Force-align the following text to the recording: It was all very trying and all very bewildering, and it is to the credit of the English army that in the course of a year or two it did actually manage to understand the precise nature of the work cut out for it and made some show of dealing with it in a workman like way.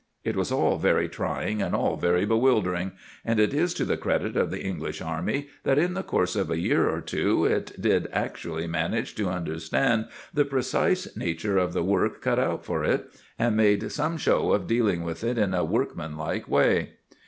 It 0.23 0.35
was 0.35 0.51
all 0.51 0.79
very 0.79 1.07
trying 1.07 1.61
and 1.61 1.75
all 1.75 1.95
very 1.95 2.25
bewildering, 2.25 2.93
and 3.23 3.39
it 3.39 3.53
is 3.53 3.71
to 3.75 3.85
the 3.85 3.97
credit 3.97 4.35
of 4.35 4.49
the 4.49 4.59
English 4.63 4.99
army 4.99 5.49
that 5.63 5.77
in 5.77 5.93
the 5.93 6.01
course 6.01 6.35
of 6.35 6.49
a 6.49 6.57
year 6.57 6.89
or 6.89 7.01
two 7.01 7.45
it 7.45 7.79
did 7.79 8.07
actually 8.11 8.65
manage 8.65 9.13
to 9.13 9.29
understand 9.29 10.07
the 10.33 10.43
precise 10.43 11.15
nature 11.15 11.59
of 11.59 11.73
the 11.73 11.83
work 11.83 12.19
cut 12.19 12.39
out 12.39 12.65
for 12.65 12.83
it 12.83 13.11
and 13.37 13.55
made 13.55 13.91
some 13.91 14.17
show 14.17 14.53
of 14.53 14.65
dealing 14.65 15.03
with 15.03 15.23
it 15.23 15.37
in 15.37 15.53
a 15.53 15.63
workman 15.63 16.17
like 16.17 16.49
way. 16.49 16.93